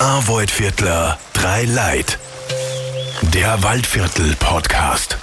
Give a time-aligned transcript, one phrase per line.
[0.00, 2.18] Arvoid-Viertler, drei Leid.
[3.34, 5.18] Der Waldviertel-Podcast.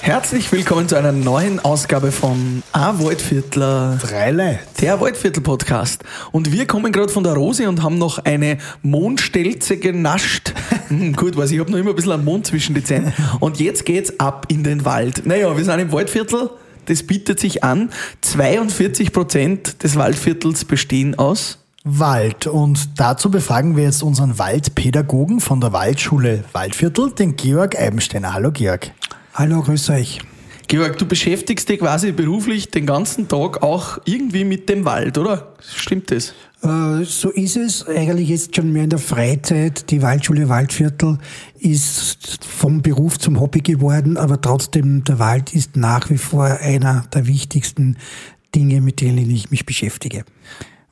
[0.00, 4.00] Herzlich willkommen zu einer neuen Ausgabe von A Waldviertler.
[4.02, 4.58] Drei Leute.
[4.80, 6.02] Der Waldviertel Podcast.
[6.32, 10.52] Und wir kommen gerade von der Rose und haben noch eine Mondstelze genascht.
[10.88, 13.12] Hm, Gut, weiß ich, habe noch immer ein bisschen einen Mond zwischen die Zähne.
[13.38, 15.26] Und jetzt geht's ab in den Wald.
[15.26, 16.50] Naja, wir sind im Waldviertel.
[16.86, 17.90] Das bietet sich an.
[18.22, 21.58] 42 Prozent des Waldviertels bestehen aus
[21.90, 22.46] Wald.
[22.46, 28.34] Und dazu befragen wir jetzt unseren Waldpädagogen von der Waldschule Waldviertel, den Georg Eibensteiner.
[28.34, 28.90] Hallo Georg.
[29.34, 30.20] Hallo, grüß euch.
[30.66, 35.54] Georg, du beschäftigst dich quasi beruflich den ganzen Tag auch irgendwie mit dem Wald, oder?
[35.62, 36.34] Stimmt das?
[36.62, 37.86] Äh, so ist es.
[37.88, 39.90] Eigentlich jetzt schon mehr in der Freizeit.
[39.90, 41.16] Die Waldschule Waldviertel
[41.58, 47.04] ist vom Beruf zum Hobby geworden, aber trotzdem der Wald ist nach wie vor einer
[47.14, 47.96] der wichtigsten
[48.54, 50.24] Dinge, mit denen ich mich beschäftige.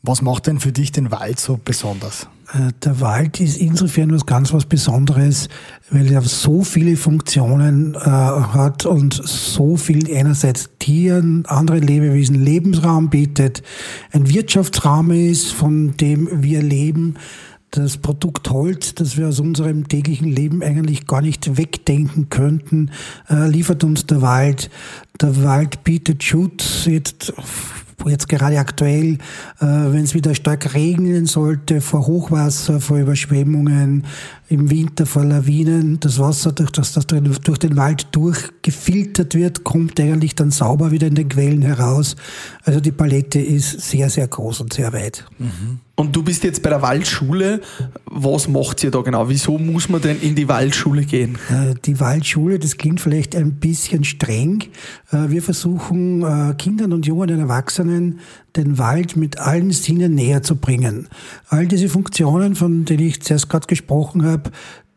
[0.07, 2.29] Was macht denn für dich den Wald so besonders?
[2.55, 5.49] Äh, Der Wald ist insofern was ganz was Besonderes,
[5.91, 13.11] weil er so viele Funktionen äh, hat und so viel einerseits Tieren, andere Lebewesen Lebensraum
[13.11, 13.65] bietet,
[14.13, 17.17] ein Wirtschaftsraum ist, von dem wir leben.
[17.73, 22.93] Das Produkt Holz, das wir aus unserem täglichen Leben eigentlich gar nicht wegdenken könnten,
[23.29, 24.71] äh, liefert uns der Wald.
[25.21, 26.85] Der Wald bietet Schutz.
[26.85, 27.33] Jetzt
[28.05, 29.15] jetzt gerade aktuell,
[29.61, 34.05] äh, wenn es wieder stark regnen sollte, vor Hochwasser, vor Überschwemmungen,
[34.49, 39.99] im Winter vor Lawinen, das Wasser, durch das das durch den Wald durchgefiltert wird, kommt
[39.99, 42.17] eigentlich dann sauber wieder in den Quellen heraus.
[42.63, 45.25] Also die Palette ist sehr, sehr groß und sehr weit.
[45.97, 47.61] Und du bist jetzt bei der Waldschule.
[48.05, 49.29] Was macht ihr da genau?
[49.29, 51.39] Wieso muss man denn in die Waldschule gehen?
[51.51, 54.65] Äh, Die Waldschule, das klingt vielleicht ein bisschen streng.
[55.11, 58.21] Äh, Wir versuchen äh, Kindern und jungen Erwachsenen
[58.57, 61.09] den Wald mit allen Sinnen näher zu bringen.
[61.49, 64.51] All diese Funktionen, von denen ich zuerst gerade gesprochen habe,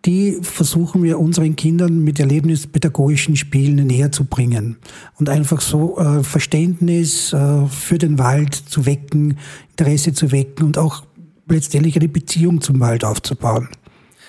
[0.06, 4.78] die versuchen wir unseren Kindern mit erlebnispädagogischen Spielen näher zu bringen
[5.20, 9.38] und einfach so äh, Verständnis äh, für den Wald zu wecken,
[9.72, 11.04] Interesse zu wecken und auch
[11.50, 13.67] letztendlich eine Beziehung zum Wald aufzubauen.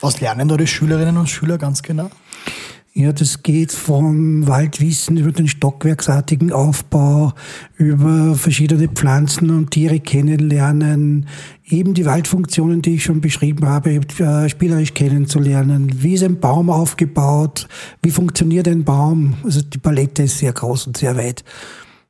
[0.00, 2.10] Was lernen da die Schülerinnen und Schüler ganz genau?
[2.93, 7.33] Ja, das geht vom Waldwissen über den stockwerksartigen Aufbau,
[7.77, 11.28] über verschiedene Pflanzen und Tiere kennenlernen,
[11.69, 16.03] eben die Waldfunktionen, die ich schon beschrieben habe, äh, spielerisch kennenzulernen.
[16.03, 17.69] Wie ist ein Baum aufgebaut?
[18.03, 19.34] Wie funktioniert ein Baum?
[19.45, 21.45] Also die Palette ist sehr groß und sehr weit.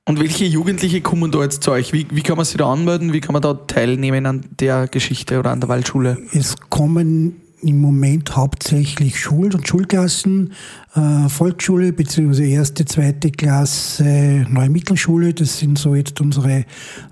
[0.07, 1.93] Und welche Jugendliche kommen da jetzt zu euch?
[1.93, 3.13] Wie, wie kann man sich da anmelden?
[3.13, 6.19] Wie kann man da teilnehmen an der Geschichte oder an der Waldschule?
[6.33, 10.53] Es kommen im Moment hauptsächlich Schul- und Schulklassen,
[10.95, 12.51] äh, Volksschule bzw.
[12.51, 16.65] erste, zweite Klasse, neue Mittelschule, das sind so jetzt unsere äh,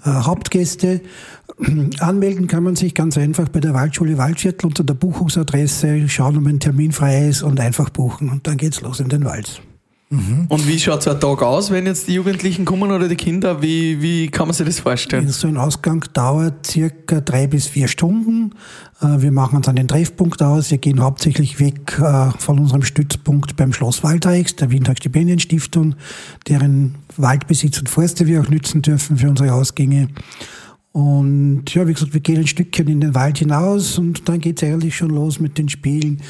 [0.04, 1.00] Hauptgäste.
[2.00, 6.46] Anmelden kann man sich ganz einfach bei der Waldschule Waldviertel unter der Buchungsadresse, schauen, ob
[6.46, 9.60] ein Termin frei ist und einfach buchen und dann geht's los in den Wald.
[10.10, 13.60] Und wie schaut so ein Tag aus, wenn jetzt die Jugendlichen kommen oder die Kinder?
[13.60, 15.28] Wie, wie kann man sich das vorstellen?
[15.28, 18.54] So ein Ausgang dauert circa drei bis vier Stunden.
[19.02, 20.70] Äh, Wir machen uns einen Treffpunkt aus.
[20.70, 25.94] Wir gehen hauptsächlich weg äh, von unserem Stützpunkt beim Schloss Waldreichs, der Wiener Stipendienstiftung,
[26.48, 30.08] deren Waldbesitz und Forste wir auch nützen dürfen für unsere Ausgänge.
[30.98, 34.64] Und ja, wie gesagt, wir gehen ein Stückchen in den Wald hinaus und dann geht's
[34.64, 36.20] eigentlich schon los mit den Spielen.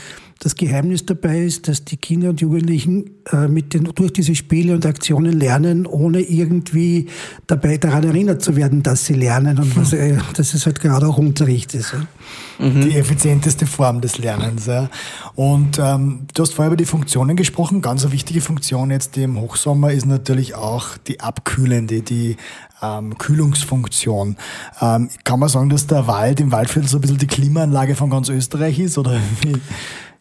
[0.41, 4.75] Das Geheimnis dabei ist, dass die Kinder und Jugendlichen äh, mit den, durch diese Spiele
[4.75, 7.07] und Aktionen lernen, ohne irgendwie
[7.47, 11.09] dabei daran erinnert zu werden, dass sie lernen und was, äh, dass es halt gerade
[11.09, 11.95] auch Unterricht ist.
[11.95, 12.69] Ja.
[12.69, 14.67] Die effizienteste Form des Lernens.
[14.67, 14.91] Ja.
[15.35, 17.81] Und ähm, du hast vorher über die Funktionen gesprochen.
[17.81, 22.37] Ganz eine wichtige Funktion jetzt im Hochsommer ist natürlich auch die abkühlende, die
[22.83, 24.37] ähm, Kühlungsfunktion.
[24.81, 28.11] Ähm, kann man sagen, dass der Wald im Waldviertel so ein bisschen die Klimaanlage von
[28.11, 28.99] ganz Österreich ist?
[28.99, 29.61] Oder wie?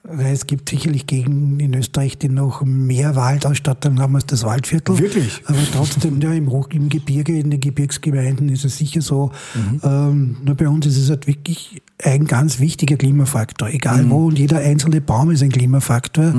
[0.03, 4.97] Weil Es gibt sicherlich Gegenden in Österreich, die noch mehr Waldausstattung haben als das Waldviertel.
[4.97, 5.41] Wirklich?
[5.45, 9.31] Aber trotzdem, ja, im, im Gebirge, in den Gebirgsgemeinden ist es sicher so.
[9.83, 13.69] Ähm, nur bei uns ist es halt wirklich ein ganz wichtiger Klimafaktor.
[13.69, 16.33] Egal wo und jeder einzelne Baum ist ein Klimafaktor.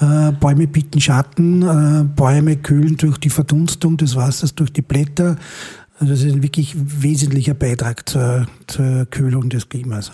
[0.00, 5.36] Äh, Bäume bieten Schatten, äh, Bäume kühlen durch die Verdunstung des Wassers, durch die Blätter.
[5.98, 10.12] Also das ist ein wirklich wesentlicher Beitrag zur, zur Kühlung des Klimas.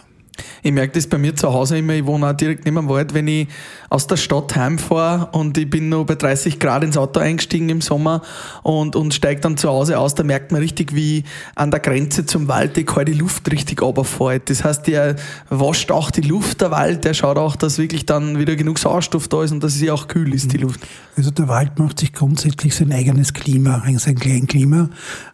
[0.62, 3.15] Ich merke das bei mir zu Hause immer, ich wohne auch direkt neben dem Wald,
[3.15, 3.49] wenn ich
[3.88, 7.81] aus der Stadt heimfahre und ich bin nur bei 30 Grad ins Auto eingestiegen im
[7.81, 8.23] Sommer
[8.62, 11.25] und, und steige dann zu Hause aus, da merkt man richtig, wie
[11.55, 14.50] an der Grenze zum Wald die kalte Luft richtig runterfällt.
[14.50, 15.17] Das heißt, der
[15.49, 19.29] wascht auch die Luft, der Wald, der schaut auch, dass wirklich dann wieder genug Sauerstoff
[19.29, 20.81] da ist und dass es ja auch kühl ist, die Luft.
[21.17, 24.91] Also der Wald macht sich grundsätzlich sein eigenes Klima, sein kleines Klima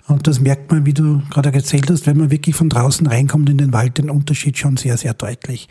[0.09, 3.49] und das merkt man, wie du gerade erzählt hast, wenn man wirklich von draußen reinkommt
[3.51, 5.69] in den Wald, den Unterschied schon sehr, sehr deutlich.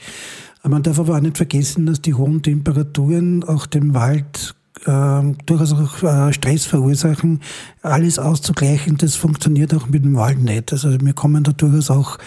[0.63, 4.55] Man darf aber auch nicht vergessen, dass die hohen Temperaturen auch dem Wald
[4.85, 7.41] äh, durchaus auch äh, Stress verursachen.
[7.81, 10.71] Alles auszugleichen, das funktioniert auch mit dem Wald nicht.
[10.71, 12.17] Also wir kommen da durchaus auch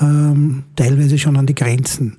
[0.00, 2.18] ähm, teilweise schon an die Grenzen.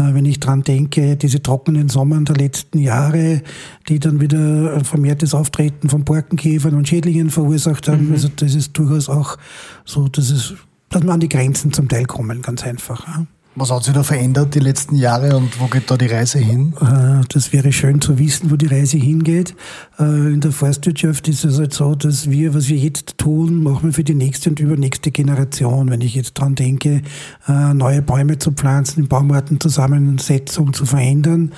[0.00, 3.42] Äh, wenn ich dran denke, diese trockenen Sommern der letzten Jahre,
[3.88, 8.12] die dann wieder vermehrtes Auftreten von Borkenkäfern und Schädlingen verursacht haben, mhm.
[8.12, 9.36] also das ist durchaus auch
[9.84, 10.54] so, dass es,
[10.88, 13.06] dass wir an die Grenzen zum Teil kommen, ganz einfach.
[13.06, 13.26] Ja.
[13.60, 16.72] Was hat sich da verändert die letzten Jahre und wo geht da die Reise hin?
[16.80, 19.54] Äh, das wäre schön zu wissen, wo die Reise hingeht.
[19.98, 23.90] Äh, in der Forstwirtschaft ist es halt so, dass wir, was wir jetzt tun, machen
[23.90, 25.90] wir für die nächste und übernächste Generation.
[25.90, 27.02] Wenn ich jetzt dran denke,
[27.48, 31.52] äh, neue Bäume zu pflanzen, die Baumartenzusammensetzung zu verändern.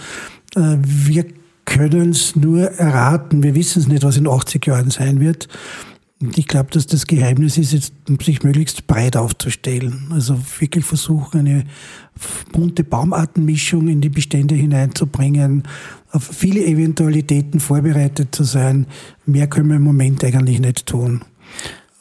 [0.55, 1.25] Wir
[1.64, 3.44] können es nur erraten.
[3.44, 5.48] Wir wissen es nicht, was in 80 Jahren sein wird.
[6.22, 10.08] Und ich glaube, dass das Geheimnis ist, jetzt, sich möglichst breit aufzustellen.
[10.10, 11.64] Also wirklich versuchen, eine
[12.52, 15.64] bunte Baumartenmischung in die Bestände hineinzubringen,
[16.12, 18.86] auf viele Eventualitäten vorbereitet zu sein.
[19.26, 21.22] Mehr können wir im Moment eigentlich nicht tun.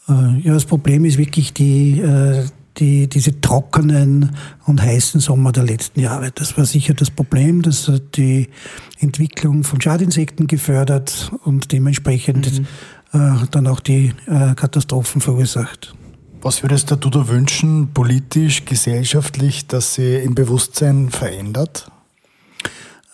[0.08, 2.46] Äh, ja, das Problem ist wirklich die, äh,
[2.78, 4.36] die, diese trockenen
[4.68, 6.32] und heißen Sommer der letzten Jahre.
[6.32, 7.64] Das war sicher das Problem.
[7.64, 8.50] Das hat die
[9.00, 12.68] Entwicklung von Schadinsekten gefördert und dementsprechend mhm
[13.14, 15.94] dann auch die äh, Katastrophen verursacht.
[16.42, 21.92] Was würdest du da wünschen, politisch, gesellschaftlich, dass sie im Bewusstsein verändert?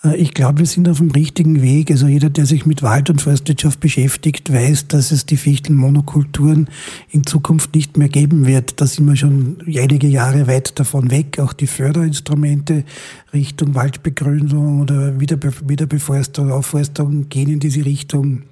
[0.02, 1.90] Äh, ich glaube, wir sind auf dem richtigen Weg.
[1.90, 6.68] Also jeder, der sich mit Wald- und Forstwirtschaft beschäftigt, weiß, dass es die Fichtenmonokulturen
[7.10, 8.80] in Zukunft nicht mehr geben wird.
[8.80, 11.38] Da sind wir schon einige Jahre weit davon weg.
[11.38, 12.84] Auch die Förderinstrumente
[13.32, 18.44] Richtung Waldbegrünung oder Wiederbeforstung, Aufforstung gehen in diese Richtung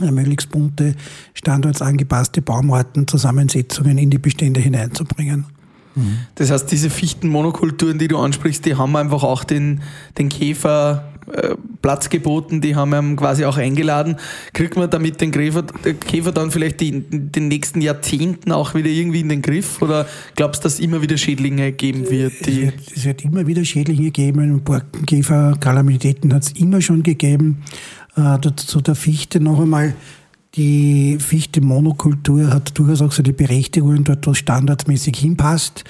[0.00, 0.94] möglichst bunte,
[1.34, 5.46] standortsangepasste Baumartenzusammensetzungen in die Bestände hineinzubringen.
[6.36, 9.82] Das heißt, diese Fichtenmonokulturen, die du ansprichst, die haben einfach auch den,
[10.18, 14.16] den Käfer äh, Platz geboten, die haben ihm quasi auch eingeladen.
[14.52, 15.64] Kriegt man damit den Käfer,
[16.06, 19.80] Käfer dann vielleicht die, in den nächsten Jahrzehnten auch wieder irgendwie in den Griff?
[19.82, 20.06] Oder
[20.36, 22.34] glaubst du, dass es immer wieder Schädlinge geben wird?
[22.40, 24.60] Es wird, es wird immer wieder Schädlinge geben.
[24.62, 27.62] Borkenkäfer, Kalamitäten hat es immer schon gegeben.
[28.16, 29.94] Äh, zu der Fichte noch einmal.
[30.56, 35.84] Die Fichte-Monokultur hat durchaus auch seine Berechtigung dort, wo es standardmäßig hinpasst.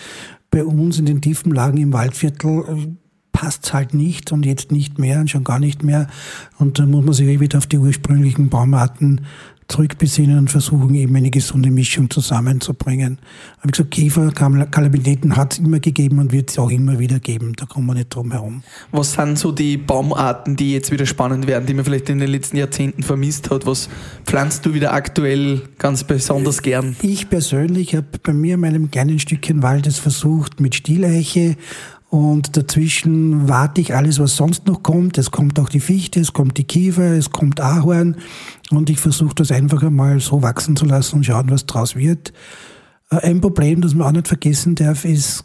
[0.51, 2.87] Bei uns in den tiefen Lagen im Waldviertel äh,
[3.33, 6.09] passt es halt nicht und jetzt nicht mehr und schon gar nicht mehr.
[6.59, 9.23] Und dann muss man sich wieder auf die ursprünglichen Baumarten
[9.71, 13.19] zurückbesinnen und versuchen eben eine gesunde Mischung zusammenzubringen.
[13.59, 17.21] Aber wie gesagt, Käfer, Kalamitäten hat es immer gegeben und wird es auch immer wieder
[17.21, 17.55] geben.
[17.57, 18.63] Da kommen wir nicht drum herum.
[18.91, 22.31] Was sind so die Baumarten, die jetzt wieder spannend werden, die man vielleicht in den
[22.31, 23.67] letzten Jahrzehnten vermisst hat?
[23.67, 23.89] Was
[24.25, 26.97] pflanzt du wieder aktuell ganz besonders gern?
[27.03, 31.57] Ich persönlich habe bei mir in meinem kleinen Stückchen Waldes versucht mit Stieleiche
[32.11, 35.17] und dazwischen warte ich alles, was sonst noch kommt.
[35.17, 38.17] Es kommt auch die Fichte, es kommt die Kiefer, es kommt Ahorn.
[38.71, 42.33] Und ich versuche das einfach einmal so wachsen zu lassen und schauen, was draus wird.
[43.11, 45.45] Äh, ein Problem, das man auch nicht vergessen darf, ist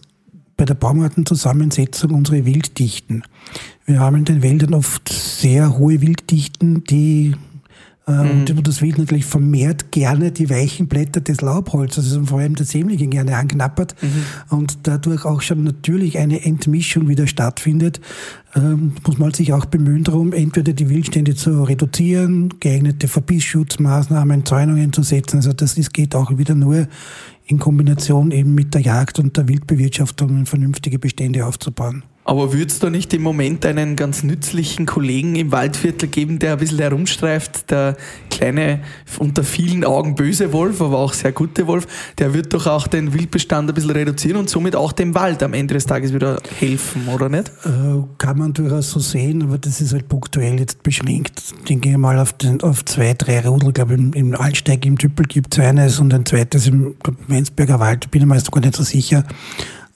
[0.58, 3.22] bei der Baumartenzusammensetzung unsere Wilddichten.
[3.86, 7.36] Wir haben in den Wäldern oft sehr hohe Wilddichten, die
[8.08, 8.62] und mhm.
[8.62, 13.08] das Wild natürlich vermehrt gerne die weichen Blätter des Laubholzes, also vor allem der Sämlinge
[13.08, 14.56] gerne anknappert mhm.
[14.56, 18.00] und dadurch auch schon natürlich eine Entmischung wieder stattfindet.
[18.54, 24.94] Ähm, muss man sich auch bemühen darum, entweder die Wildstände zu reduzieren, geeignete Verbissschutzmaßnahmen, Zäunungen
[24.94, 25.38] zu setzen.
[25.38, 26.88] Also das ist, geht auch wieder nur
[27.48, 32.04] in Kombination eben mit der Jagd und der Wildbewirtschaftung vernünftige Bestände aufzubauen.
[32.28, 36.54] Aber würde es da nicht im Moment einen ganz nützlichen Kollegen im Waldviertel geben, der
[36.54, 37.98] ein bisschen herumstreift, der
[38.32, 38.80] kleine,
[39.20, 41.86] unter vielen Augen böse Wolf, aber auch sehr gute Wolf,
[42.18, 45.54] der wird doch auch den Wildbestand ein bisschen reduzieren und somit auch dem Wald am
[45.54, 47.50] Ende des Tages wieder helfen, oder nicht?
[47.64, 51.44] Äh, kann man durchaus so sehen, aber das ist halt punktuell jetzt beschränkt.
[51.60, 55.28] Ich denke mal auf, den, auf zwei, drei Rudel, glaube im, im Altsteig im Tüppel
[55.28, 56.96] gibt es eines und ein zweites im
[57.28, 59.24] Wenzberger Wald, bin ich mir jetzt gar nicht so sicher.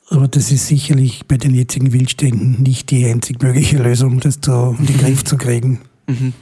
[0.09, 4.75] Aber das ist sicherlich bei den jetzigen Wildständen nicht die einzig mögliche Lösung, das zu,
[4.79, 5.81] in den Griff zu kriegen.
[6.07, 6.33] Mhm.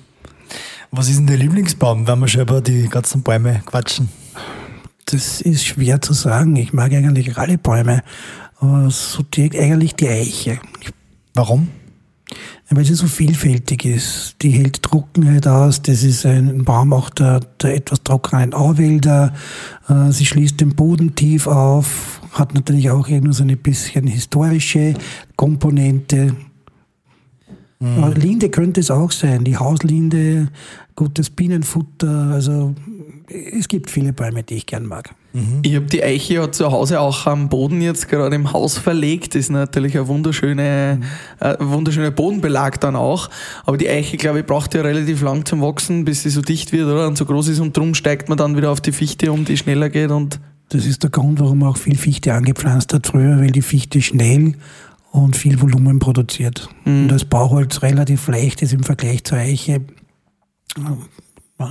[0.92, 4.10] Was ist denn der Lieblingsbaum, wenn wir schon über die ganzen Bäume quatschen?
[5.06, 6.56] Das ist schwer zu sagen.
[6.56, 8.04] Ich mag eigentlich alle Bäume,
[8.60, 10.60] aber so direkt eigentlich die Eiche.
[11.34, 11.68] Warum?
[12.70, 14.36] Weil sie so vielfältig ist.
[14.42, 19.34] Die hält Trockenheit aus, das ist ein Baum auch der, der etwas trockenen Auwälder,
[19.90, 24.94] äh, sie schließt den Boden tief auf, hat natürlich auch irgendwie so eine bisschen historische
[25.36, 26.36] Komponente.
[27.80, 28.14] Mhm.
[28.16, 30.50] Linde könnte es auch sein, die Hauslinde,
[30.96, 32.74] gutes Bienenfutter, also
[33.30, 35.14] es gibt viele Bäume, die ich gern mag.
[35.34, 35.60] Mhm.
[35.64, 39.36] Ich habe die Eiche ja zu Hause auch am Boden jetzt gerade im Haus verlegt.
[39.36, 41.02] Das ist natürlich ein wunderschöne,
[41.40, 43.30] äh, wunderschöner Bodenbelag dann auch.
[43.66, 46.72] Aber die Eiche, glaube ich, braucht ja relativ lang zum Wachsen, bis sie so dicht
[46.72, 47.08] wird, oder?
[47.08, 49.58] Und so groß ist und drum steigt man dann wieder auf die Fichte um, die
[49.58, 53.38] schneller geht und das ist der Grund, warum man auch viel Fichte angepflanzt hat früher,
[53.40, 54.54] weil die Fichte schnell
[55.12, 56.70] und viel Volumen produziert.
[56.86, 57.04] Mhm.
[57.04, 59.82] Und das Bauholz relativ leicht ist im Vergleich zur Eiche.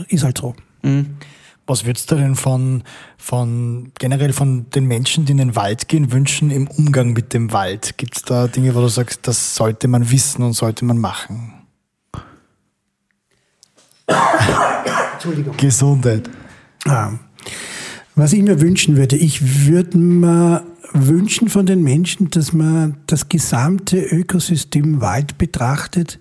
[0.09, 0.55] Ist halt so.
[0.83, 1.17] Mhm.
[1.67, 2.85] Was würdest du denn von,
[3.19, 7.53] von generell von den Menschen, die in den Wald gehen, wünschen im Umgang mit dem
[7.53, 7.99] Wald?
[7.99, 11.55] Gibt es da Dinge, wo du sagst, das sollte man wissen und sollte man machen?
[15.15, 15.57] Entschuldigung.
[15.57, 16.31] Gesundheit.
[16.87, 17.15] Ah.
[18.15, 20.65] Was ich mir wünschen würde, ich würde mir
[20.97, 26.19] wünschen von den Menschen, dass man das gesamte Ökosystem Wald betrachtet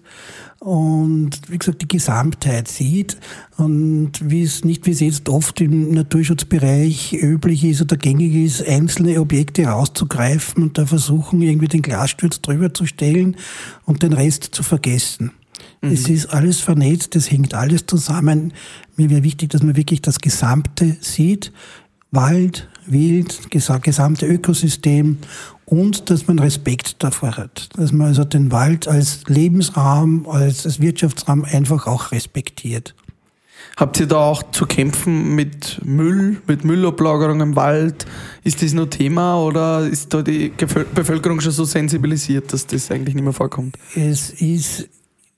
[0.59, 3.17] und wie gesagt die Gesamtheit sieht
[3.57, 8.67] und wie es nicht wie es jetzt oft im Naturschutzbereich üblich ist oder gängig ist,
[8.67, 13.37] einzelne Objekte rauszugreifen und da versuchen irgendwie den Glassturz drüber zu stellen
[13.85, 15.31] und den Rest zu vergessen.
[15.81, 15.91] Mhm.
[15.91, 18.53] Es ist alles vernetzt, es hängt alles zusammen.
[18.97, 21.51] Mir wäre wichtig, dass man wirklich das Gesamte sieht.
[22.11, 25.17] Wald, Wild, gesamte Ökosystem
[25.65, 27.69] und dass man Respekt davor hat.
[27.77, 32.95] Dass man also den Wald als Lebensraum, als, als Wirtschaftsraum einfach auch respektiert.
[33.77, 38.05] Habt ihr da auch zu kämpfen mit Müll, mit Müllablagerung im Wald?
[38.43, 40.49] Ist das nur Thema oder ist da die
[40.93, 43.77] Bevölkerung schon so sensibilisiert, dass das eigentlich nicht mehr vorkommt?
[43.95, 44.87] Es ist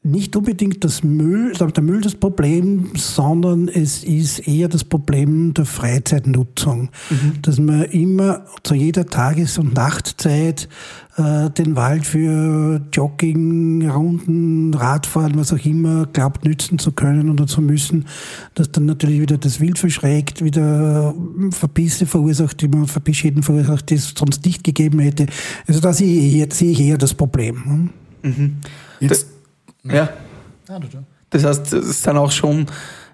[0.03, 5.65] nicht unbedingt das Müll, der Müll das Problem, sondern es ist eher das Problem der
[5.65, 6.89] Freizeitnutzung.
[7.09, 7.41] Mhm.
[7.41, 10.69] Dass man immer zu jeder Tages- und Nachtzeit
[11.17, 17.45] äh, den Wald für Jogging, Runden, Radfahren, was auch immer glaubt nützen zu können oder
[17.47, 18.05] zu müssen,
[18.53, 21.13] dass dann natürlich wieder das Wild verschreckt, wieder
[21.51, 25.25] Verbisse verursacht, die man Verbissschäden verursacht, die es sonst nicht gegeben hätte.
[25.67, 27.89] Also da sehe ich eher, sehe ich eher das Problem.
[28.21, 28.57] Mhm.
[28.99, 29.36] Jetzt
[29.91, 30.09] ja.
[31.29, 32.67] Das heißt, es ist dann auch schon,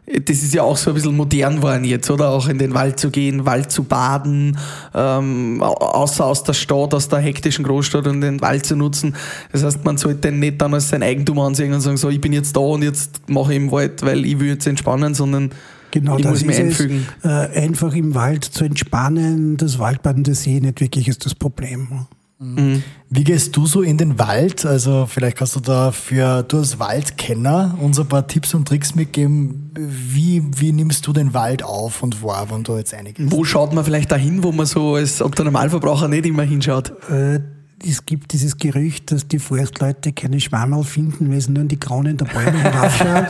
[0.06, 2.30] das ist ja auch so ein bisschen modern geworden jetzt, oder?
[2.30, 4.58] Auch in den Wald zu gehen, Wald zu baden,
[4.94, 9.16] ähm, außer aus der Stadt, aus der hektischen Großstadt und den Wald zu nutzen.
[9.52, 12.34] Das heißt, man sollte nicht dann als sein Eigentum ansehen und sagen, so, ich bin
[12.34, 15.52] jetzt da und jetzt mache ich im Wald, weil ich will jetzt entspannen, sondern
[15.92, 17.06] Genau, ich das muss mich einfügen.
[17.22, 21.24] Es, äh, einfach im Wald zu entspannen, das Waldbaden, das sehe ich nicht wirklich ist
[21.24, 22.08] das Problem.
[22.44, 22.84] Mhm.
[23.10, 24.66] Wie gehst du so in den Wald?
[24.66, 28.96] Also vielleicht kannst du da für, du als Waldkenner uns ein paar Tipps und Tricks
[28.96, 29.72] mitgeben.
[29.76, 33.32] Wie, wie nimmst du den Wald auf und wahr, wenn du jetzt einiges?
[33.32, 36.92] Wo schaut man vielleicht dahin, wo man so als ob der Normalverbraucher nicht immer hinschaut?
[37.10, 37.40] Äh,
[37.86, 41.80] es gibt dieses Gerücht, dass die Forstleute keine Schwammerl finden, weil sie nur in die
[41.80, 43.26] Kronen der Bäume hinaufschauen.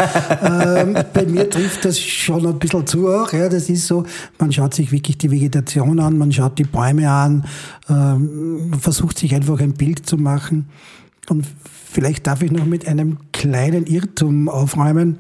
[0.96, 3.34] ähm, bei mir trifft das schon ein bisschen zu auch.
[3.34, 4.06] Ja, das ist so,
[4.38, 7.46] man schaut sich wirklich die Vegetation an, man schaut die Bäume an,
[7.90, 10.70] ähm, versucht sich einfach ein Bild zu machen.
[11.30, 11.46] Und
[11.92, 15.18] vielleicht darf ich noch mit einem kleinen Irrtum aufräumen.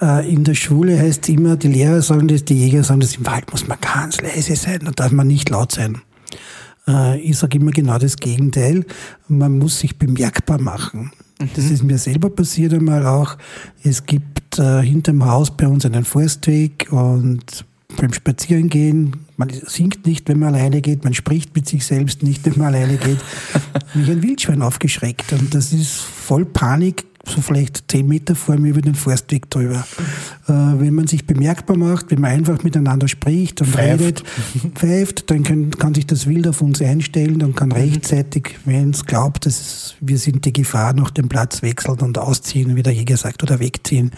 [0.00, 3.16] Äh, in der Schule heißt es immer, die Lehrer sagen das, die Jäger sagen das,
[3.16, 6.00] im Wald muss man ganz leise sein, da darf man nicht laut sein.
[6.88, 8.84] Äh, ich sage immer genau das Gegenteil.
[9.28, 11.12] Man muss sich bemerkbar machen.
[11.38, 11.50] Mhm.
[11.54, 13.36] Das ist mir selber passiert einmal auch.
[13.84, 17.64] Es gibt äh, hinterm Haus bei uns einen Forstweg und
[17.96, 22.44] beim Spazierengehen, man singt nicht, wenn man alleine geht, man spricht mit sich selbst nicht,
[22.44, 23.18] wenn man alleine geht,
[23.94, 25.32] mich ein Wildschwein aufgeschreckt.
[25.32, 29.86] Und das ist voll Panik so vielleicht zehn Meter vor mir über den Forstweg drüber.
[30.46, 34.00] Äh, wenn man sich bemerkbar macht, wenn man einfach miteinander spricht und pfeift.
[34.00, 34.22] redet,
[34.74, 39.04] pfeift, dann kann, kann, sich das Wild auf uns einstellen und kann rechtzeitig, wenn es
[39.04, 43.16] glaubt, dass wir sind die Gefahr, noch den Platz wechseln und ausziehen, wie der Jäger
[43.16, 44.12] sagt, oder wegziehen.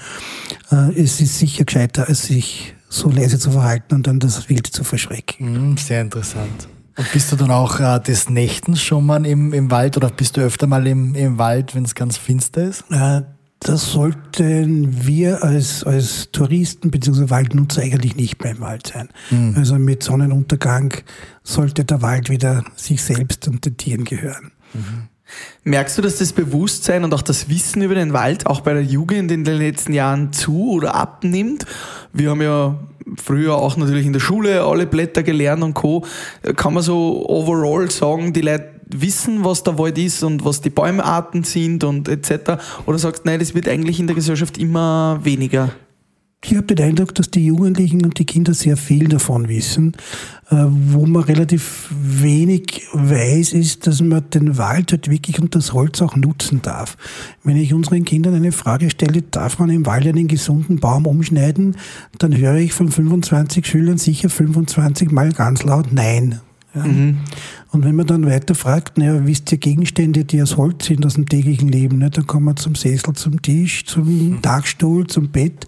[0.70, 4.66] Äh, es ist sicher gescheiter, als sich so leise zu verhalten und dann das Wild
[4.66, 5.72] zu verschrecken.
[5.72, 6.68] Mm, sehr interessant.
[6.96, 10.36] Und bist du dann auch äh, des Nächtens schon mal im, im Wald oder bist
[10.36, 12.84] du öfter mal im, im Wald, wenn es ganz finster ist?
[12.90, 13.22] Äh,
[13.60, 17.28] das sollten wir als, als Touristen bzw.
[17.28, 19.10] Waldnutzer eigentlich nicht mehr im Wald sein.
[19.30, 19.54] Mhm.
[19.56, 20.94] Also mit Sonnenuntergang
[21.42, 24.52] sollte der Wald wieder sich selbst und den Tieren gehören.
[24.72, 25.09] Mhm.
[25.64, 28.82] Merkst du, dass das Bewusstsein und auch das Wissen über den Wald auch bei der
[28.82, 31.66] Jugend in den letzten Jahren zu oder abnimmt?
[32.12, 32.78] Wir haben ja
[33.16, 36.04] früher auch natürlich in der Schule alle Blätter gelernt und Co.
[36.56, 40.70] Kann man so overall sagen, die Leute wissen, was der Wald ist und was die
[40.70, 42.62] Bäumearten sind und etc.
[42.86, 45.70] Oder sagst du, nein, das wird eigentlich in der Gesellschaft immer weniger?
[46.42, 49.92] Ich habe den Eindruck, dass die Jugendlichen und die Kinder sehr viel davon wissen.
[50.48, 55.74] Äh, wo man relativ wenig weiß, ist, dass man den Wald halt wirklich und das
[55.74, 56.96] Holz auch nutzen darf.
[57.44, 61.76] Wenn ich unseren Kindern eine Frage stelle, darf man im Wald einen gesunden Baum umschneiden,
[62.18, 66.40] dann höre ich von 25 Schülern sicher 25 Mal ganz laut Nein.
[66.74, 66.84] Ja.
[66.84, 67.18] Mhm.
[67.72, 71.14] Und wenn man dann weiter fragt, naja, wisst ihr Gegenstände, die aus Holz sind, aus
[71.14, 74.42] dem täglichen Leben, ne, dann kommen wir zum Sessel, zum Tisch, zum mhm.
[74.42, 75.66] Dachstuhl, zum Bett.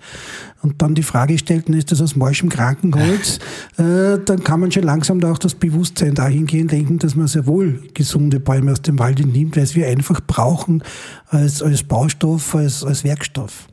[0.62, 3.38] Und dann die Frage stellt, ist das aus morschem Krankenholz?
[3.78, 7.46] äh, dann kann man schon langsam da auch das Bewusstsein dahingehend lenken, dass man sehr
[7.46, 10.82] wohl gesunde Bäume aus dem Wald entnimmt, weil es wir einfach brauchen
[11.28, 13.68] als, als Baustoff, als, als Werkstoff.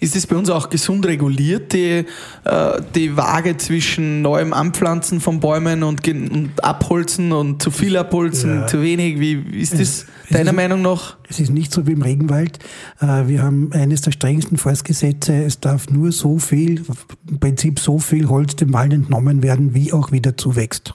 [0.00, 2.04] Ist es bei uns auch gesund reguliert, die,
[2.44, 8.60] äh, die Waage zwischen neuem Anpflanzen von Bäumen und, und Abholzen und zu viel Abholzen,
[8.60, 8.66] ja.
[8.66, 9.20] zu wenig?
[9.20, 11.16] Wie ist das es, deiner ist, Meinung nach?
[11.28, 12.58] Es ist nicht so wie im Regenwald.
[13.00, 15.44] Äh, wir haben eines der strengsten Forstgesetze.
[15.44, 16.82] Es darf nur so viel,
[17.28, 20.94] im Prinzip so viel Holz dem Wald entnommen werden, wie auch wieder zuwächst.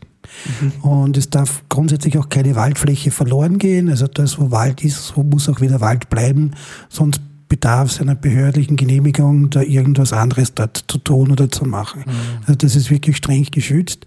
[0.61, 0.71] Mhm.
[0.89, 3.89] Und es darf grundsätzlich auch keine Waldfläche verloren gehen.
[3.89, 6.51] Also das, wo Wald ist, so muss auch wieder Wald bleiben.
[6.89, 12.03] Sonst bedarf einer behördlichen Genehmigung, da irgendwas anderes dort zu tun oder zu machen.
[12.05, 12.13] Mhm.
[12.41, 14.05] Also das ist wirklich streng geschützt.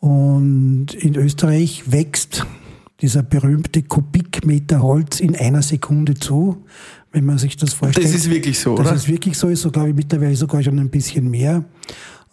[0.00, 2.46] Und in Österreich wächst
[3.02, 6.64] dieser berühmte Kubikmeter Holz in einer Sekunde zu,
[7.12, 8.06] wenn man sich das vorstellt.
[8.06, 8.94] Das ist wirklich so, das oder?
[8.94, 11.64] Das ist wirklich so, ist so glaube ich mittlerweile sogar schon ein bisschen mehr.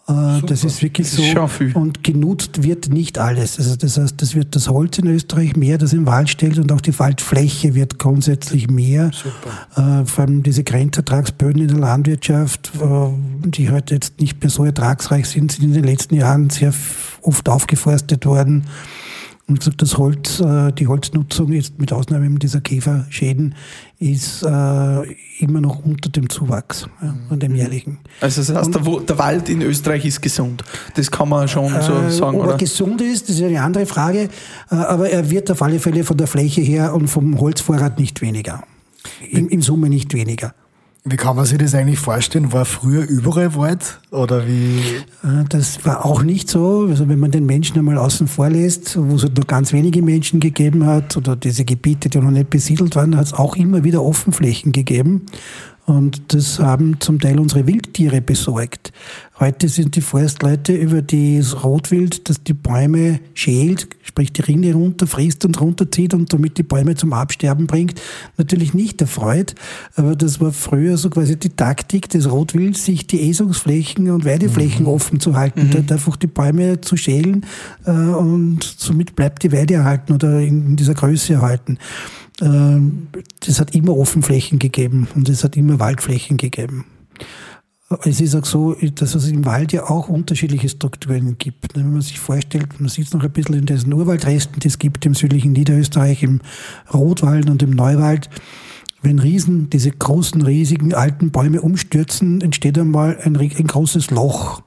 [0.08, 1.80] Äh, das ist wirklich das ist so.
[1.80, 3.58] Und genutzt wird nicht alles.
[3.58, 6.72] Also das heißt, das wird das Holz in Österreich mehr, das im Wald stellt und
[6.72, 9.12] auch die Waldfläche wird grundsätzlich mehr.
[9.14, 10.02] Super.
[10.02, 14.64] Äh, vor allem diese Grenzertragsböden in der Landwirtschaft, äh, die heute jetzt nicht mehr so
[14.64, 16.74] ertragsreich sind, sind in den letzten Jahren sehr
[17.22, 18.66] oft aufgeforstet worden.
[19.50, 23.56] Und gesagt, das Holz, äh, die Holznutzung ist mit Ausnahme dieser Käferschäden
[23.98, 24.48] ist äh,
[25.40, 28.00] immer noch unter dem Zuwachs ja, an dem jährlichen.
[28.20, 30.66] Also das heißt, der, der, Wald in Österreich ist gesund.
[30.96, 32.52] Das kann man schon so äh, sagen, ob oder?
[32.54, 34.28] er gesund ist, das ist eine andere Frage.
[34.68, 38.64] Aber er wird auf alle Fälle von der Fläche her und vom Holzvorrat nicht weniger.
[39.32, 40.54] Im, im Summe nicht weniger.
[41.10, 42.52] Wie kann man sich das eigentlich vorstellen?
[42.52, 44.80] War früher überall Wald oder wie?
[45.24, 46.88] Äh, das war auch nicht so.
[46.90, 50.02] Also wenn man den Menschen einmal außen vor lässt, wo es halt nur ganz wenige
[50.02, 53.86] Menschen gegeben hat oder diese Gebiete, die noch nicht besiedelt waren, hat es auch immer
[53.86, 55.28] wieder Offenflächen gegeben.
[55.88, 58.92] Und das haben zum Teil unsere Wildtiere besorgt.
[59.40, 65.46] Heute sind die Forstleute über das Rotwild, das die Bäume schält, sprich die Rinde runterfrisst
[65.46, 68.02] und runterzieht und damit die Bäume zum Absterben bringt,
[68.36, 69.56] natürlich nicht erfreut.
[69.96, 74.88] Aber das war früher so quasi die Taktik des Rotwilds, sich die Esungsflächen und Weideflächen
[74.88, 74.92] mhm.
[74.92, 75.72] offen zu halten, mhm.
[75.72, 77.46] dort einfach die Bäume zu schälen
[77.86, 81.78] äh, und somit bleibt die Weide erhalten oder in dieser Größe erhalten.
[82.42, 83.08] Ähm,
[83.46, 86.86] es hat immer Offenflächen gegeben und es hat immer Waldflächen gegeben.
[88.04, 91.76] Es ist auch so, dass es im Wald ja auch unterschiedliche Strukturen gibt.
[91.76, 94.78] Wenn man sich vorstellt, man sieht es noch ein bisschen in diesen Urwaldresten, die es
[94.78, 96.42] gibt im südlichen Niederösterreich, im
[96.94, 98.30] Rotwald und im Neuwald.
[99.02, 104.64] Wenn Riesen, diese großen, riesigen alten Bäume umstürzen, entsteht einmal ein, ein großes Loch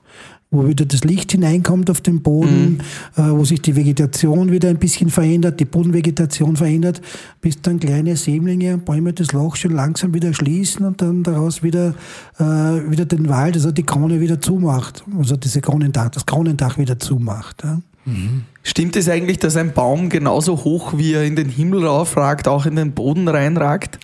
[0.50, 2.80] wo wieder das Licht hineinkommt auf den Boden,
[3.16, 3.22] mhm.
[3.22, 7.00] äh, wo sich die Vegetation wieder ein bisschen verändert, die Bodenvegetation verändert,
[7.40, 11.62] bis dann kleine Sämlinge und Bäume das Loch schon langsam wieder schließen und dann daraus
[11.62, 11.94] wieder,
[12.38, 16.98] äh, wieder den Wald, also die Krone wieder zumacht, also diese Kronendach, das Kronendach wieder
[16.98, 17.62] zumacht.
[17.62, 17.80] Ja.
[18.04, 18.42] Mhm.
[18.62, 22.66] Stimmt es eigentlich, dass ein Baum genauso hoch, wie er in den Himmel raufragt, auch
[22.66, 23.98] in den Boden reinragt?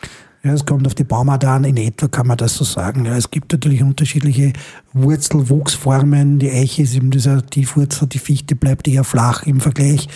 [0.47, 3.05] Ja, es kommt auf die Baumart an, in etwa kann man das so sagen.
[3.05, 4.53] Ja, es gibt natürlich unterschiedliche
[4.93, 6.39] Wurzelwuchsformen.
[6.39, 10.09] Die Eiche ist eben dieser Tiefwurzel, die Fichte bleibt eher flach im Vergleich.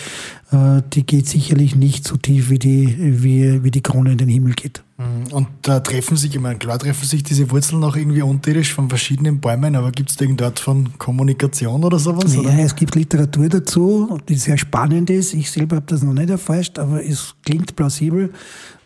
[0.53, 4.29] Äh, die geht sicherlich nicht so tief, wie die, wie, wie die Krone in den
[4.29, 4.83] Himmel geht.
[4.97, 5.33] Mhm.
[5.33, 8.87] Und da treffen sich, ich meine, klar treffen sich diese Wurzeln auch irgendwie unterirdisch von
[8.87, 12.33] verschiedenen Bäumen, aber gibt es da irgendeine Art von Kommunikation oder sowas?
[12.33, 12.57] Ja, oder?
[12.57, 15.33] es gibt Literatur dazu, die sehr spannend ist.
[15.33, 18.31] Ich selber habe das noch nicht erforscht, aber es klingt plausibel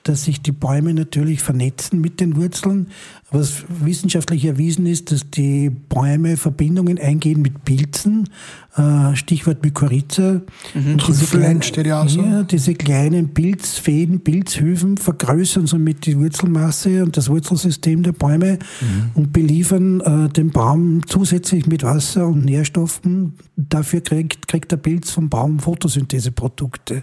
[0.06, 2.88] dass sich die Bäume natürlich vernetzen mit den Wurzeln.
[3.32, 8.30] Was wissenschaftlich erwiesen ist, dass die Bäume Verbindungen eingehen mit Pilzen,
[8.78, 10.42] äh, Stichwort Mykorrhiza.
[10.76, 10.92] Mhm.
[10.92, 12.22] Und diese, kleinen, steht ja, so.
[12.22, 19.12] ja, diese kleinen Pilzfäden, Pilzhüfen vergrößern somit die Wurzelmasse und das Wurzelsystem der Bäume mhm.
[19.16, 23.34] und beliefern äh, den Baum zusätzlich mit Wasser und Nährstoffen.
[23.56, 27.02] Dafür kriegt, kriegt der Pilz vom Baum Photosyntheseprodukte.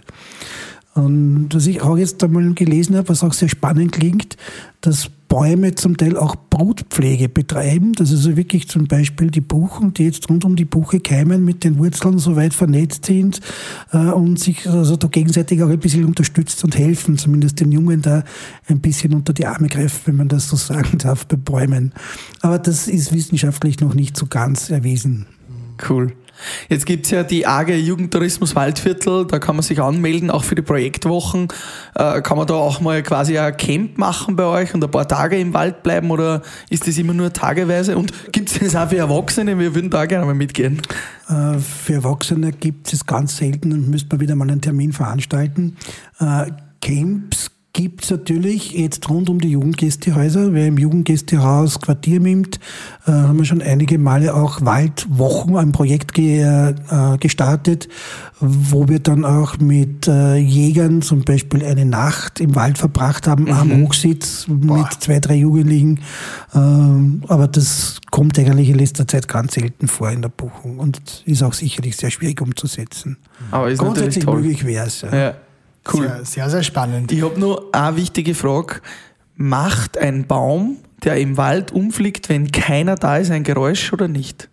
[0.93, 4.37] Und was ich auch jetzt einmal gelesen habe, was auch sehr spannend klingt,
[4.81, 10.03] dass Bäume zum Teil auch Brutpflege betreiben, dass also wirklich zum Beispiel die Buchen, die
[10.03, 13.39] jetzt rund um die Buche keimen, mit den Wurzeln so weit vernetzt sind
[13.91, 18.03] äh, und sich also da gegenseitig auch ein bisschen unterstützt und helfen, zumindest den Jungen
[18.03, 18.23] da
[18.67, 21.93] ein bisschen unter die Arme greifen, wenn man das so sagen darf, bei Bäumen.
[22.41, 25.25] Aber das ist wissenschaftlich noch nicht so ganz erwiesen.
[25.89, 26.13] Cool.
[26.69, 30.61] Jetzt gibt's ja die AG Jugendtourismus Waldviertel, da kann man sich anmelden, auch für die
[30.61, 31.47] Projektwochen.
[31.95, 35.07] Äh, kann man da auch mal quasi ein Camp machen bei euch und ein paar
[35.07, 37.97] Tage im Wald bleiben oder ist das immer nur tageweise?
[37.97, 39.57] Und gibt's das auch für Erwachsene?
[39.59, 40.81] Wir würden da gerne mal mitgehen.
[41.29, 45.77] Äh, für Erwachsene gibt es ganz selten und müsste man wieder mal einen Termin veranstalten.
[46.19, 46.51] Äh,
[46.81, 50.53] Camps gibt es natürlich jetzt rund um die Jugendgästehäuser.
[50.53, 52.59] Wer im Jugendgästehaus Quartier nimmt,
[53.07, 57.89] äh, haben wir schon einige Male auch Waldwochen, ein Projekt ge, äh, gestartet,
[58.39, 63.45] wo wir dann auch mit äh, Jägern zum Beispiel eine Nacht im Wald verbracht haben,
[63.45, 63.53] mhm.
[63.53, 64.77] am Hochsitz Boah.
[64.77, 66.01] mit zwei, drei Jugendlichen.
[66.53, 71.23] Ähm, aber das kommt eigentlich in letzter Zeit ganz selten vor in der Buchung und
[71.25, 73.17] ist auch sicherlich sehr schwierig umzusetzen.
[73.49, 75.01] Aber ist Grundsätzlich möglich wäre es.
[75.01, 75.15] Ja.
[75.15, 75.33] ja.
[75.91, 76.07] Cool.
[76.07, 77.11] Sehr, sehr, sehr spannend.
[77.11, 78.81] Ich habe nur eine wichtige Frage.
[79.35, 84.49] Macht ein Baum, der im Wald umfliegt, wenn keiner da ist, ein Geräusch oder nicht?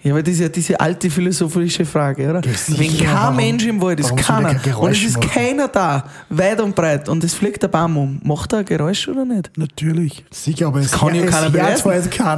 [0.00, 2.40] Ja, aber das ist ja diese alte philosophische Frage, oder?
[2.44, 5.28] Wenn kein warum, Mensch im Wald ist, keiner, und es ist machen?
[5.28, 9.08] keiner da, weit und breit, und es fliegt der Baum um, macht er ein Geräusch
[9.08, 9.50] oder nicht?
[9.56, 10.24] Natürlich.
[10.30, 11.90] Sicher, aber es, kann ja keiner beweisen.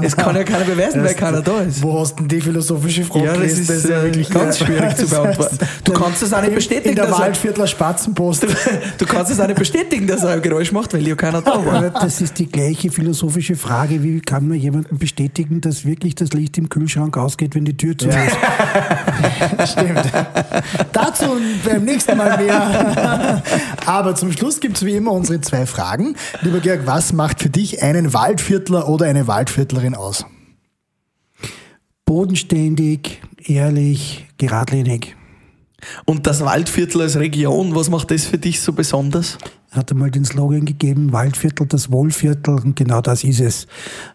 [0.03, 1.83] Es kann ja keiner beweisen, weil keiner da ist.
[1.83, 4.59] Wo hast du denn die philosophische Frage Ja, das ist, das ist ja wirklich ganz
[4.59, 5.59] schwierig zu beantworten.
[5.85, 6.89] Du kannst es auch nicht bestätigen.
[6.89, 8.43] In der Waldviertler Spatzenpost.
[8.43, 8.47] Du,
[8.99, 11.63] du, kannst es auch nicht bestätigen, dass er ein Geräusch macht, weil ja keiner da
[11.65, 11.91] war.
[11.91, 16.57] Das ist die gleiche philosophische Frage, wie kann man jemandem bestätigen, dass wirklich das Licht
[16.57, 18.25] im Kühlschrank ausgeht, wenn die Tür zu ja.
[18.25, 18.37] ist.
[19.73, 20.03] Stimmt.
[20.93, 21.25] Dazu
[21.65, 23.43] beim nächsten Mal mehr.
[23.87, 26.17] Aber zum Schluss gibt es wie immer unsere zwei Fragen.
[26.43, 30.25] Lieber Georg, was macht für dich einen Waldviertler oder eine Waldviertlerin aus?
[32.05, 35.17] Bodenständig, ehrlich, geradlinig.
[36.05, 39.39] Und das Waldviertel als Region, was macht das für dich so besonders?
[39.71, 43.67] Hat einmal den Slogan gegeben, Waldviertel, das Wohlviertel, und genau das ist es.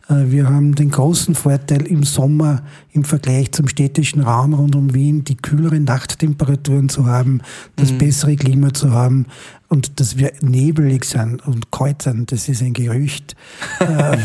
[0.09, 4.93] Äh, wir haben den großen Vorteil im Sommer im Vergleich zum städtischen Raum rund um
[4.93, 7.41] Wien, die kühleren Nachttemperaturen zu haben,
[7.77, 7.97] das mhm.
[7.99, 9.27] bessere Klima zu haben
[9.69, 13.35] und dass wir nebelig sind und kalt sind, das ist ein Gerücht.
[13.79, 14.17] Äh,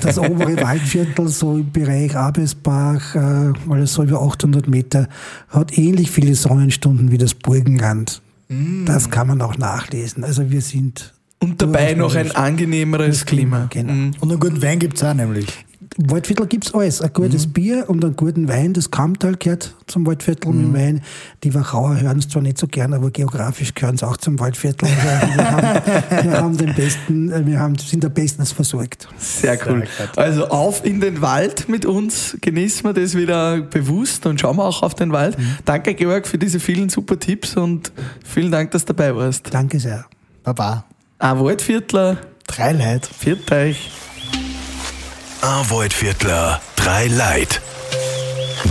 [0.00, 5.08] das obere Waldviertel, so im Bereich Abesbach, äh, alles so über 800 Meter,
[5.48, 8.22] hat ähnlich viele Sonnenstunden wie das Burgenland.
[8.50, 8.84] Mm.
[8.84, 10.24] Das kann man auch nachlesen.
[10.24, 11.14] Also wir sind.
[11.38, 13.68] Und dabei noch ein angenehmeres Klima.
[13.70, 13.92] Genau.
[13.92, 14.10] Mm.
[14.20, 15.64] Und einen guten Wein gibt es auch nämlich.
[15.96, 17.02] Waldviertel gibt es alles.
[17.02, 17.52] Ein gutes mhm.
[17.52, 18.72] Bier und einen guten Wein.
[18.72, 20.72] Das Kammtal gehört zum Waldviertel mhm.
[20.72, 21.02] mit Wein.
[21.42, 24.88] Die Wachauer hören es zwar nicht so gern, aber geografisch gehören es auch zum Waldviertel.
[24.88, 25.64] Also wir, haben,
[26.24, 29.08] wir haben den besten, wir haben, sind am besten versorgt.
[29.18, 29.84] Sehr cool.
[30.16, 32.36] Also auf in den Wald mit uns.
[32.40, 35.38] Genießen wir das wieder bewusst und schauen wir auch auf den Wald.
[35.38, 35.56] Mhm.
[35.64, 37.92] Danke, Georg, für diese vielen super Tipps und
[38.24, 39.52] vielen Dank, dass du dabei warst.
[39.52, 40.06] Danke sehr.
[40.44, 40.84] Baba.
[41.18, 42.18] Ein Waldviertler.
[42.46, 43.06] Drei Leid.
[43.06, 43.90] Viert euch.
[45.42, 47.62] Arvoid Viertler, drei Leid.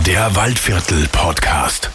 [0.06, 1.90] Der Waldviertel Podcast.